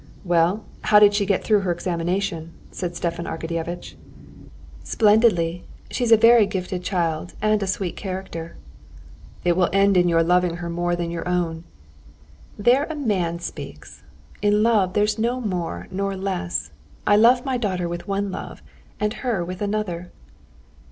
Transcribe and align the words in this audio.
"Well, 0.25 0.65
how 0.85 0.97
did 0.97 1.13
she 1.13 1.27
get 1.27 1.43
through 1.43 1.59
her 1.59 1.71
examination?" 1.71 2.53
asked 2.71 2.95
Stepan 2.95 3.25
Arkadyevitch. 3.27 3.93
"Splendidly! 4.83 5.63
She's 5.91 6.11
a 6.11 6.17
very 6.17 6.47
gifted 6.47 6.83
child 6.83 7.35
and 7.39 7.61
a 7.61 7.67
sweet 7.67 7.95
character." 7.95 8.55
"It 9.45 9.55
will 9.55 9.69
end 9.71 9.97
in 9.97 10.09
your 10.09 10.23
loving 10.23 10.55
her 10.55 10.71
more 10.71 10.95
than 10.95 11.11
your 11.11 11.29
own." 11.29 11.65
"There 12.57 12.85
a 12.85 12.95
man 12.95 13.37
speaks. 13.37 14.01
In 14.41 14.63
love 14.63 14.93
there's 14.93 15.19
no 15.19 15.39
more 15.39 15.87
nor 15.91 16.15
less. 16.17 16.71
I 17.05 17.15
love 17.15 17.45
my 17.45 17.57
daughter 17.57 17.87
with 17.87 18.07
one 18.07 18.31
love, 18.31 18.63
and 18.99 19.13
her 19.21 19.45
with 19.45 19.61
another." 19.61 20.11